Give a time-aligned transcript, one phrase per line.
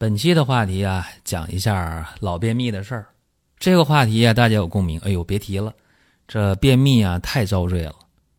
[0.00, 3.08] 本期的话题啊，讲一下老便秘的事儿。
[3.58, 5.00] 这个话题啊，大家有共鸣。
[5.00, 5.74] 哎呦，别提了，
[6.28, 7.96] 这便秘啊太遭罪了。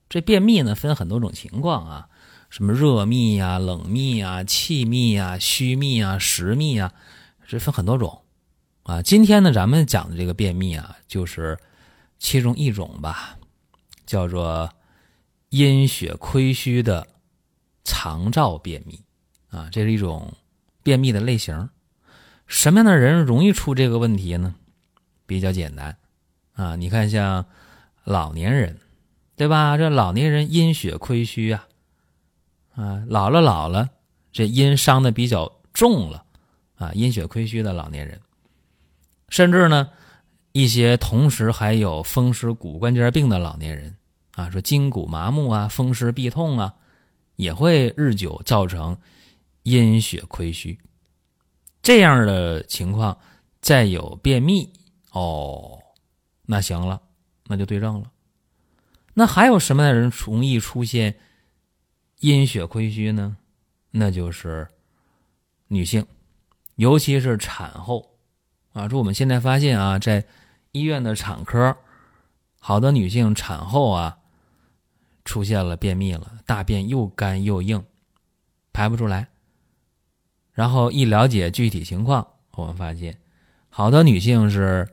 [0.08, 2.08] 这便秘呢，分很多种情况啊，
[2.50, 6.94] 什么热秘啊、冷秘啊、气秘啊、虚秘啊、实秘啊，
[7.46, 8.22] 这分很多种
[8.84, 9.02] 啊。
[9.02, 11.60] 今天呢，咱们讲的这个便秘啊，就是
[12.20, 13.38] 其中一种吧，
[14.06, 14.70] 叫做
[15.50, 17.06] 阴血亏虚的
[17.84, 18.98] 肠燥便秘
[19.50, 20.32] 啊，这是一种。
[20.90, 21.70] 便秘的类型，
[22.48, 24.56] 什么样的人容易出这个问题呢？
[25.28, 25.96] 比较简单
[26.54, 27.46] 啊，你看像
[28.04, 28.80] 老年人，
[29.36, 29.78] 对吧？
[29.78, 31.68] 这老年人阴血亏虚啊，
[32.74, 33.92] 啊，老了老了，
[34.32, 36.26] 这阴伤的比较重了
[36.80, 38.20] 啊，阴血亏虚的老年人，
[39.28, 39.92] 甚至呢，
[40.54, 43.96] 一些同时还有风湿骨关节病的老年人
[44.34, 46.74] 啊，说筋骨麻木啊，风湿痹痛啊，
[47.36, 48.98] 也会日久造成。
[49.64, 50.80] 阴血亏虚，
[51.82, 53.18] 这样的情况
[53.62, 54.72] 再有便秘
[55.12, 55.80] 哦，
[56.46, 57.02] 那行了，
[57.46, 58.12] 那就对症了。
[59.14, 61.20] 那还有什么样的人容易出现
[62.20, 63.38] 阴血亏虚呢？
[63.92, 64.68] 那就是
[65.68, 66.06] 女性，
[66.76, 68.18] 尤其是产后
[68.72, 68.88] 啊。
[68.88, 70.26] 说我们现在发现啊，在
[70.72, 71.76] 医院的产科，
[72.60, 74.20] 好多女性产后啊
[75.26, 77.84] 出现了便秘了，大便又干又硬，
[78.72, 79.28] 排不出来。
[80.60, 83.18] 然后一了解具体情况，我们发现，
[83.70, 84.86] 好多女性是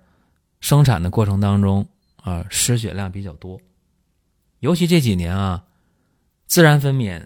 [0.61, 1.85] 生产的过程当中
[2.23, 3.61] 啊失血量比较多，
[4.61, 5.65] 尤其这几年啊，
[6.47, 7.21] 自然分娩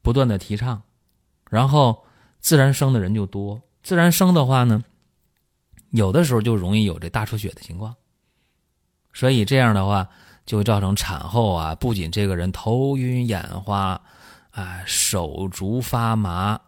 [0.00, 0.82] 不断的提倡，
[1.50, 2.02] 然后
[2.40, 4.82] 自然生的人就多，自然生的话呢，
[5.90, 7.94] 有的时候就容易有这大出血的情况，
[9.12, 10.08] 所以这样的话
[10.46, 14.00] 就会造成产后啊，不仅这个人头晕眼花，
[14.52, 16.58] 啊手足发麻。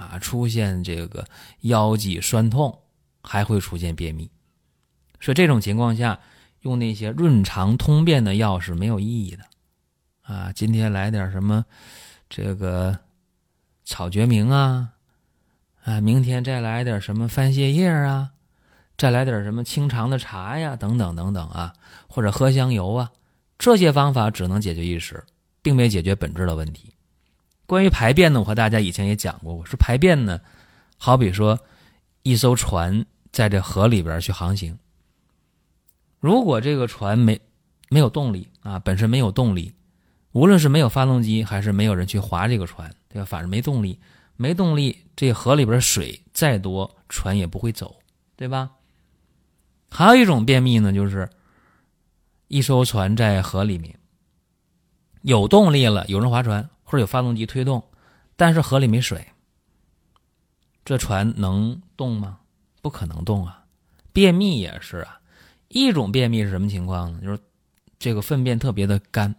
[0.00, 1.26] 啊，出现这个
[1.60, 2.78] 腰脊酸痛，
[3.22, 4.30] 还会出现便秘，
[5.20, 6.18] 所以这种情况下，
[6.62, 9.44] 用那些润肠通便的药是没有意义的。
[10.22, 11.66] 啊，今天来点什么
[12.30, 12.98] 这个
[13.84, 14.92] 草决明啊，
[15.84, 18.30] 啊，明天再来点什么番泻叶啊，
[18.96, 21.74] 再来点什么清肠的茶呀，等等等等啊，
[22.08, 23.10] 或者喝香油啊，
[23.58, 25.22] 这些方法只能解决一时，
[25.60, 26.94] 并没解决本质的问题。
[27.70, 29.54] 关于排便呢，我和大家以前也讲过。
[29.54, 30.40] 我说排便呢，
[30.98, 31.60] 好比说
[32.24, 34.76] 一艘船在这河里边去航行，
[36.18, 37.40] 如果这个船没
[37.88, 39.72] 没有动力啊，本身没有动力，
[40.32, 43.24] 无论是没有发动机还是没有人去划这个船，对吧？
[43.24, 44.00] 反正没动力，
[44.34, 48.00] 没动力，这河里边水再多，船也不会走，
[48.34, 48.72] 对吧？
[49.90, 51.30] 还有一种便秘呢，就是
[52.48, 53.96] 一艘船在河里面
[55.22, 56.68] 有动力了，有人划船。
[56.90, 57.80] 或者有发动机推动，
[58.34, 59.24] 但是河里没水，
[60.84, 62.40] 这船能动吗？
[62.82, 63.64] 不可能动啊！
[64.12, 65.20] 便秘也是啊，
[65.68, 67.20] 一种便秘是什么情况呢？
[67.22, 67.38] 就是
[67.96, 69.32] 这个粪便特别的干，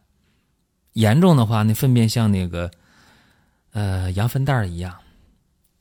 [0.93, 2.71] 严重的话，那粪便像那个
[3.73, 4.97] 呃羊粪蛋一样，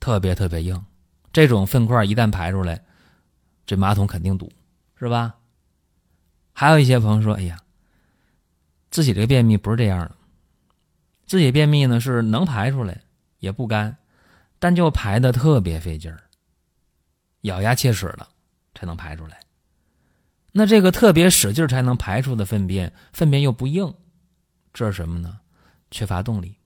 [0.01, 0.85] 特别特别硬。
[1.33, 2.85] 这种粪块一旦排出来，
[3.65, 4.51] 这马桶肯定堵，
[4.99, 5.37] 是吧？
[6.53, 7.57] 还有一些朋友说：“哎呀，
[8.91, 10.17] 自己这个便秘不是这样的。”
[11.31, 13.03] 自己便秘呢是能排出来，
[13.39, 13.97] 也不干，
[14.59, 16.25] 但就排的特别费劲儿，
[17.43, 18.27] 咬牙切齿的
[18.75, 19.39] 才能排出来。
[20.51, 23.95] 那这个特别使劲才能排出的粪便，粪便又不硬，
[24.73, 25.39] 这是什么呢？
[25.93, 26.57] 缺乏动力，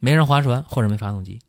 [0.00, 1.40] 没人划船或者没发动机。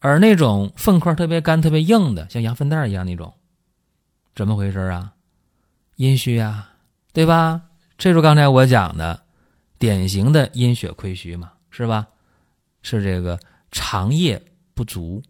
[0.00, 3.32] 而那种粪块特别干、特别硬的，像羊粪蛋一样那种，
[4.34, 5.14] 怎么回事啊？
[5.96, 6.74] 阴虚啊，
[7.14, 7.62] 对吧？
[7.96, 9.21] 这就是刚才我讲的。
[9.82, 12.06] 典型的阴血亏虚嘛，是吧？
[12.82, 13.36] 是这个
[13.72, 14.40] 肠液
[14.74, 15.20] 不足，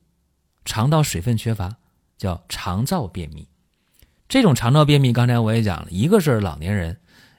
[0.66, 1.74] 肠道水分缺乏，
[2.18, 3.48] 叫肠燥便秘。
[4.28, 6.94] 这种肠燥便秘，刚才我也讲了，一个是老年人，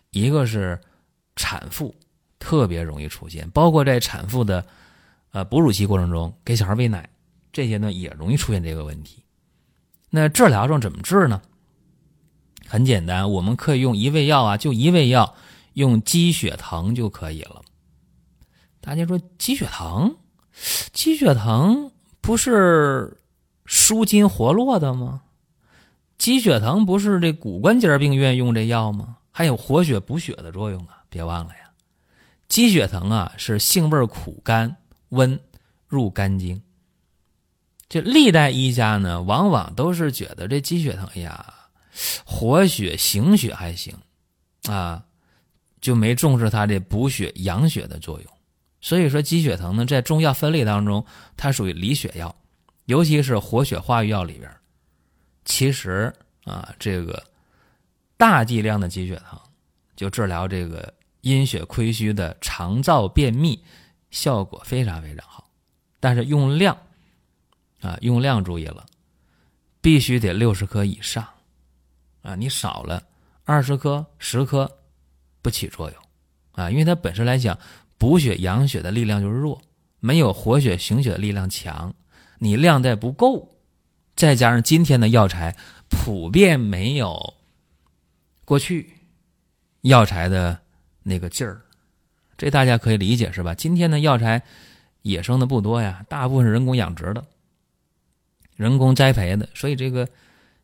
[0.09, 0.81] 一个是
[1.35, 1.93] 产妇，
[2.39, 3.47] 特别容易出现。
[3.51, 4.65] 包括在产妇的
[5.33, 7.07] 呃哺乳期过程中，给小孩喂奶，
[7.51, 9.21] 这些呢也容易出现这个问题。
[10.09, 11.39] 那治疗上怎么治呢？
[12.67, 15.35] 很简单，我们可以用一味药啊，就一味药。
[15.73, 17.61] 用鸡血藤就可以了。
[18.79, 20.15] 大家说鸡血藤，
[20.91, 21.91] 鸡血藤
[22.21, 23.17] 不是
[23.65, 25.21] 舒筋活络的吗？
[26.17, 29.17] 鸡血藤不是这骨关节病院用这药吗？
[29.31, 31.03] 还有活血补血的作用啊！
[31.09, 31.71] 别忘了呀，
[32.47, 34.77] 鸡血藤啊是性味苦甘
[35.09, 35.39] 温，
[35.87, 36.61] 入肝经。
[37.89, 41.53] 这历代医家呢，往往都是觉得这鸡血藤呀，
[42.25, 43.95] 活血行血还行，
[44.69, 45.05] 啊，
[45.83, 48.33] 就没重视它这补血养血的作用。
[48.79, 52.33] 所以说，鸡血藤呢，在中药分类当中，它属于理血药，
[52.85, 54.49] 尤其是活血化瘀药里边。
[55.43, 56.13] 其实
[56.45, 57.21] 啊，这个
[58.15, 59.37] 大剂量的鸡血藤
[59.97, 63.61] 就治疗这个阴血亏虚的肠燥便秘，
[64.09, 65.49] 效果非常非常好。
[65.99, 66.77] 但是用量
[67.81, 68.85] 啊，用量注意了，
[69.81, 71.27] 必须得六十克以上
[72.21, 73.03] 啊，你少了
[73.43, 74.69] 二十克、十克
[75.43, 75.99] 不起作用
[76.53, 77.59] 啊，因为它本身来讲，
[77.99, 79.61] 补血养血的力量就是弱，
[79.99, 81.93] 没有活血行血的力量强，
[82.39, 83.51] 你量再不够。
[84.15, 85.55] 再加上今天的药材
[85.89, 87.33] 普遍没有
[88.45, 88.93] 过去
[89.81, 90.59] 药材的
[91.01, 91.61] 那个劲儿，
[92.37, 93.55] 这大家可以理解是吧？
[93.55, 94.43] 今天的药材
[95.01, 97.25] 野生的不多呀，大部分是人工养殖的、
[98.55, 100.07] 人工栽培的，所以这个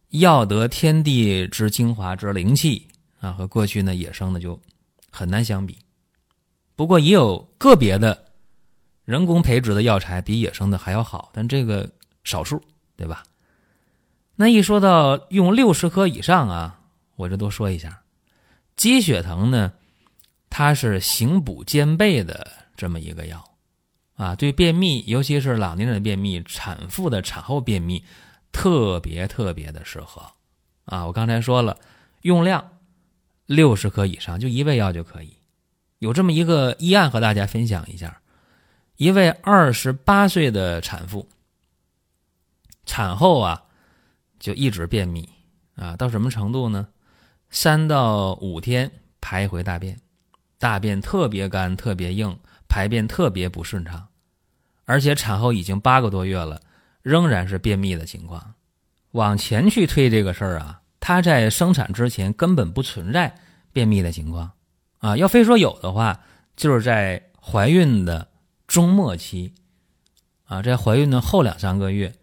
[0.10, 2.88] 药得天地之精华之灵气
[3.20, 4.60] 啊，和过去呢野生的就
[5.12, 5.78] 很难相比。
[6.76, 8.26] 不过也有个别的
[9.04, 11.90] 人工培植的药材比野生的还要好，但这个
[12.24, 12.62] 少数，
[12.96, 13.24] 对吧？
[14.36, 16.80] 那一说到用六十克以上啊，
[17.18, 18.04] 我这多说一下，
[18.78, 19.74] 鸡血藤呢，
[20.50, 23.44] 它是行补兼备的这么一个药，
[24.16, 28.06] 啊，对便秘，尤其是老年人的便秘、产妇的产后便秘，
[28.54, 30.32] 特别特别的适合，
[30.86, 31.78] 啊，我刚才说了，
[32.22, 32.79] 用量
[33.50, 35.36] 六十克以上，就一味药就可以。
[35.98, 38.22] 有这么一个医案和大家分享一下，
[38.98, 41.28] 一位二十八岁的产妇，
[42.86, 43.64] 产后啊。
[44.40, 45.28] 就一直便秘
[45.76, 46.88] 啊，到什么程度呢？
[47.50, 50.00] 三到五天排一回大便，
[50.58, 54.08] 大便特别干、特别硬，排便特别不顺畅，
[54.86, 56.62] 而且产后已经八个多月了，
[57.02, 58.54] 仍然是便秘的情况。
[59.12, 63.36] 往前去推这个事儿啊，她在生产之前根本不存在
[63.72, 64.52] 便秘的情况
[65.00, 65.18] 啊。
[65.18, 66.20] 要非说有的话，
[66.56, 68.28] 就是在怀孕的
[68.68, 69.54] 中末期
[70.46, 72.14] 啊，在怀孕的后两三个月。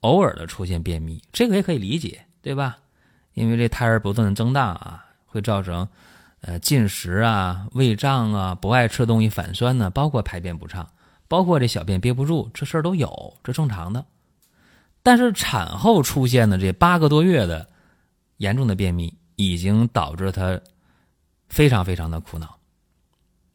[0.00, 2.78] 偶尔的出现便秘，这个也可以理解，对吧？
[3.34, 5.86] 因为这胎儿不断的增大啊，会造成
[6.40, 10.88] 呃进食啊、胃胀啊、不爱吃东西、反酸呢，包括排便不畅，
[11.28, 14.02] 包括这小便憋不住，这事儿都有，这正常的。
[15.02, 17.68] 但是产后出现的这八个多月的
[18.40, 20.60] 严重的便秘，已经导致他
[21.48, 22.58] 非常非常的苦恼，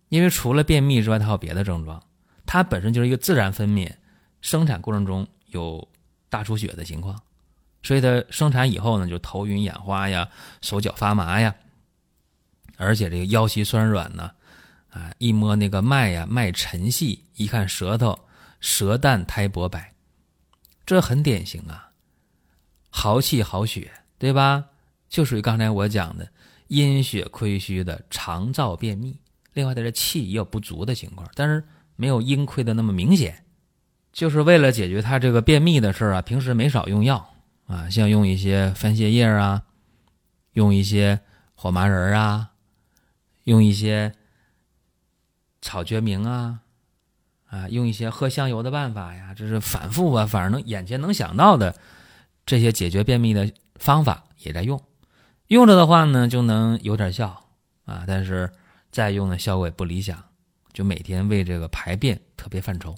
[0.09, 2.01] 因为除了便秘之外，他还有别的症状。
[2.45, 3.91] 他本身就是一个自然分娩，
[4.41, 5.87] 生产过程中有。
[6.27, 7.17] 大出血的情况，
[7.81, 10.27] 所以他生产以后呢，就头晕眼花呀，
[10.61, 11.55] 手脚发麻呀，
[12.75, 14.29] 而且这个腰膝酸软呢，
[14.89, 18.19] 啊，一摸那个脉呀，脉沉细，一看舌头，
[18.59, 19.93] 舌淡苔薄白，
[20.85, 21.91] 这很典型啊，
[22.89, 24.65] 豪气豪血，对吧？
[25.15, 26.27] 就属于刚才我讲的
[26.67, 29.17] 阴血亏虚的肠燥便秘，
[29.53, 31.63] 另外的这气也有不足的情况，但是
[31.95, 33.45] 没有阴亏的那么明显。
[34.11, 37.33] 就是为了解决他这个便秘的事儿啊，平时没少用药
[37.65, 39.63] 啊，像用一些番泻叶啊，
[40.51, 41.21] 用一些
[41.53, 42.49] 火麻仁啊，
[43.45, 44.11] 用一些
[45.61, 46.59] 炒决明啊，
[47.45, 51.73] 啊，用一些喝香油的办法呀，这是反复啊，反正能眼前能想到的
[52.45, 54.77] 这些解决便秘的方法也在用，
[55.47, 57.49] 用着的话呢，就能有点效
[57.85, 58.51] 啊，但是
[58.91, 60.23] 再用的效果也不理想，
[60.73, 62.95] 就每天为这个排便特别犯愁。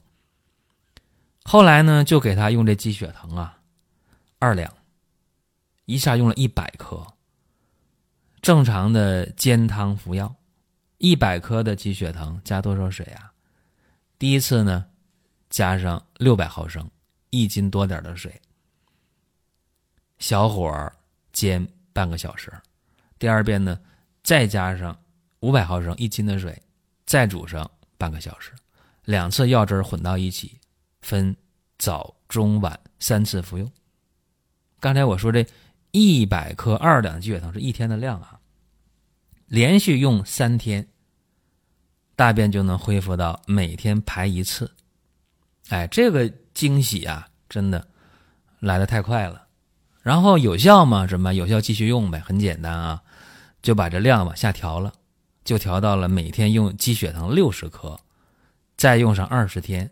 [1.44, 3.60] 后来呢，就给他用这鸡血藤啊，
[4.39, 4.74] 二两，
[5.86, 7.06] 一下用了一百克。
[8.42, 10.36] 正常的煎汤服药，
[11.00, 13.34] 一百克的鸡血藤加多少水啊？
[14.18, 14.86] 第一次呢，
[15.50, 16.89] 加上六百毫升，
[17.30, 18.42] 一斤多点的水，
[20.18, 20.94] 小火
[21.34, 22.54] 煎半个小时。
[23.18, 23.80] 第二遍呢，
[24.22, 24.96] 再加上
[25.39, 26.62] 五百毫升，一斤的水，
[27.08, 28.51] 再煮上半个小时，
[29.06, 30.60] 两次药汁混到一起。
[31.01, 31.36] 分
[31.80, 33.72] 早、中、晚三次服用。
[34.80, 35.44] 刚才我说这
[35.89, 38.39] 一百克二两鸡血藤是一天的量啊，
[39.48, 40.88] 连续用三天，
[42.16, 44.72] 大便就能恢复到每天排一次。
[45.70, 47.88] 哎，这个惊喜啊，真的
[48.60, 49.47] 来的太快了。
[50.08, 51.06] 然后有效吗？
[51.06, 51.60] 什么有效？
[51.60, 53.04] 继续用呗，很简单啊，
[53.62, 54.94] 就把这量往下调了，
[55.44, 58.00] 就调到了每天用鸡血藤六十克，
[58.78, 59.92] 再用上二十天。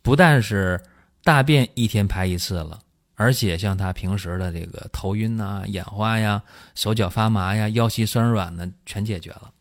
[0.00, 0.82] 不但是
[1.22, 2.80] 大便一天排一次了，
[3.14, 6.42] 而且像他平时的这个头晕呐、眼花呀、
[6.74, 9.52] 手脚发麻呀、腰膝酸软呢，全解决了。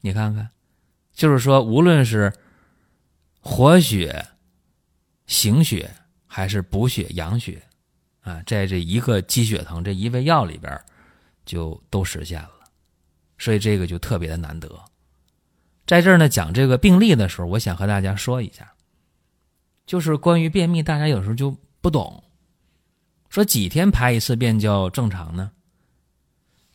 [0.00, 0.48] 你看看，
[1.14, 2.32] 就是说，无论是
[3.38, 4.26] 活血、
[5.28, 5.94] 行血，
[6.26, 7.62] 还是补血养血，
[8.22, 10.80] 啊，在这一个鸡血藤这一味药里边，
[11.44, 12.50] 就都实现了。
[13.38, 14.68] 所以这个就特别的难得。
[15.86, 18.72] 在这儿呢，讲这个病例的时候，我想和大家说一下，
[19.84, 22.22] 就是关于便秘，大家有时候就不懂，
[23.28, 25.50] 说几天排一次便叫正常呢？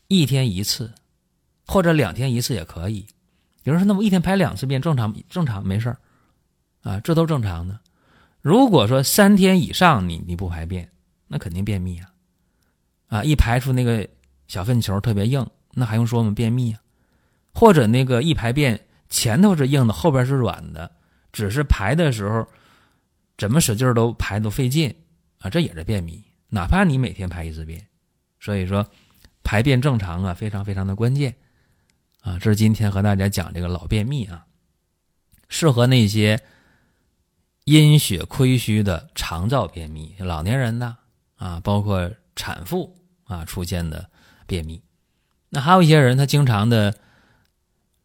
[0.09, 0.93] 一天一次，
[1.65, 3.07] 或者两天一次也可以。
[3.63, 5.15] 有人说，那么一天排两次便正常？
[5.29, 5.97] 正常没事儿
[6.81, 7.79] 啊，这都正常的。
[8.41, 10.89] 如果说三天以上你你不排便，
[11.27, 12.11] 那肯定便秘啊！
[13.07, 14.07] 啊，一排出那个
[14.47, 16.31] 小粪球特别硬，那还用说吗？
[16.35, 16.81] 便秘啊！
[17.53, 18.79] 或者那个一排便。
[19.09, 20.91] 前头是硬的，后边是软的，
[21.31, 22.45] 只是排的时候
[23.37, 24.93] 怎么使劲都排都费劲
[25.39, 26.21] 啊，这也是便秘。
[26.49, 27.87] 哪怕你每天排一次便，
[28.37, 28.85] 所以说
[29.43, 31.33] 排便正常啊，非常非常的关键
[32.19, 32.37] 啊。
[32.37, 34.45] 这是今天和大家讲这个老便秘啊，
[35.47, 36.37] 适合那些
[37.63, 40.97] 阴血亏虚的肠燥便秘、老年人呢
[41.37, 44.07] 啊，包括产妇啊出现的
[44.45, 44.83] 便秘。
[45.49, 46.93] 那还有一些人，他经常的。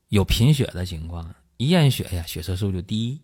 [0.09, 3.19] 有贫血的情况，一验血呀，血色素就低，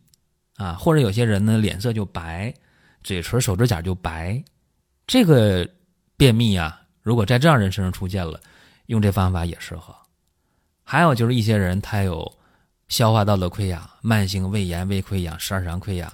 [0.57, 2.55] 啊，或者有些人呢脸色就白，
[3.05, 4.43] 嘴唇、手指甲就白，
[5.07, 5.69] 这个
[6.17, 8.41] 便秘啊，如果在这样人身上出现了，
[8.87, 9.95] 用这方法也适合。
[10.83, 12.39] 还有就是一些人他有
[12.89, 16.11] 消化道的溃疡、慢性胃炎、胃溃疡、十二肠溃疡，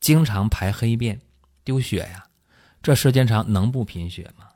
[0.00, 1.20] 经常排黑便、
[1.62, 2.25] 丢血呀，
[2.86, 4.46] 这时间长能不贫血吗？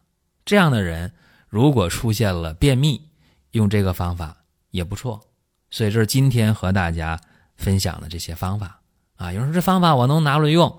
[0.44, 1.12] 这样的人
[1.48, 3.04] 如果出现了便秘，
[3.50, 4.36] 用这个方法
[4.70, 5.20] 也不错。
[5.68, 7.20] 所以这是今天和大家
[7.56, 8.80] 分享的这些方法
[9.16, 9.32] 啊。
[9.32, 10.78] 有人说这方法我能拿来用，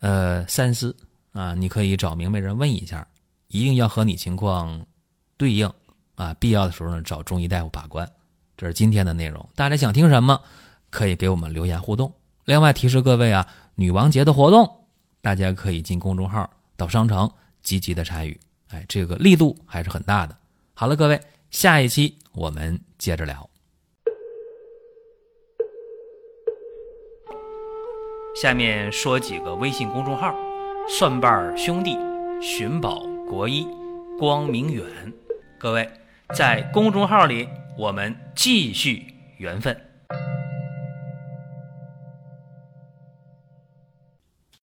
[0.00, 0.96] 呃，三思
[1.30, 1.54] 啊。
[1.54, 3.06] 你可以找明白人问一下，
[3.46, 4.84] 一定要和你情况
[5.36, 5.72] 对应
[6.16, 6.34] 啊。
[6.40, 8.10] 必要的时候呢，找中医大夫把关。
[8.56, 10.40] 这是今天的内容，大家想听什么，
[10.90, 12.12] 可以给我们留言互动。
[12.46, 14.68] 另外提示各位啊，女王节的活动，
[15.20, 17.30] 大家可以进公众号到商城
[17.62, 20.34] 积极的参与，哎，这个力度还是很大的。
[20.72, 21.20] 好了，各位，
[21.50, 23.50] 下一期我们接着聊。
[28.34, 30.34] 下面说几个微信公众号：
[30.88, 31.98] 蒜瓣兄弟、
[32.40, 33.66] 寻宝国医、
[34.18, 34.86] 光明远。
[35.58, 35.86] 各位
[36.34, 37.46] 在公众号里，
[37.76, 39.04] 我们继续
[39.36, 39.89] 缘分。